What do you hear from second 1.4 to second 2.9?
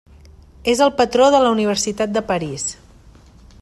la Universitat de París.